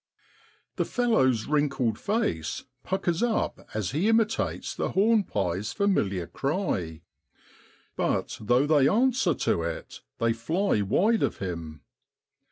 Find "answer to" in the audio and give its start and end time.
8.87-9.61